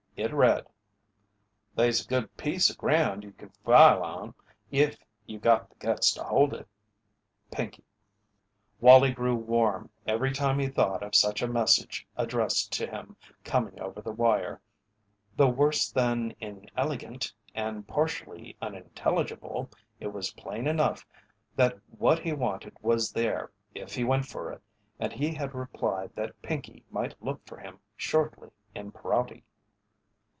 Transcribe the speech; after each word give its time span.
It 0.17 0.31
read: 0.33 0.67
They's 1.73 2.05
a 2.05 2.07
good 2.07 2.37
piece 2.37 2.69
of 2.69 2.77
ground 2.77 3.23
you 3.23 3.31
can 3.31 3.49
file 3.65 4.03
on 4.03 4.35
if 4.69 4.97
you 5.25 5.39
got 5.39 5.69
the 5.69 5.75
guts 5.77 6.11
to 6.13 6.23
hold 6.23 6.53
it. 6.53 6.67
PINKEY. 7.49 7.83
Wallie 8.79 9.13
grew 9.13 9.33
warm 9.35 9.89
every 10.05 10.31
time 10.31 10.59
he 10.59 10.67
thought 10.67 11.01
of 11.01 11.15
such 11.15 11.41
a 11.41 11.47
message 11.47 12.05
addressed 12.17 12.71
to 12.73 12.85
him 12.85 13.15
coming 13.43 13.79
over 13.79 13.99
the 13.99 14.11
wire. 14.11 14.61
Though 15.37 15.49
worse 15.49 15.89
than 15.89 16.35
inelegant, 16.39 17.33
and 17.55 17.87
partially 17.87 18.55
unintelligible, 18.61 19.71
it 19.99 20.09
was 20.13 20.33
plain 20.33 20.67
enough 20.67 21.03
that 21.55 21.79
what 21.97 22.19
he 22.19 22.31
wanted 22.33 22.77
was 22.83 23.11
there 23.13 23.49
if 23.73 23.95
he 23.95 24.03
went 24.03 24.27
for 24.27 24.51
it, 24.51 24.61
and 24.99 25.13
he 25.13 25.33
had 25.33 25.55
replied 25.55 26.11
that 26.15 26.39
Pinkey 26.43 26.83
might 26.91 27.15
look 27.23 27.43
for 27.47 27.57
him 27.57 27.79
shortly 27.97 28.51
in 28.75 28.91
Prouty. 28.91 29.45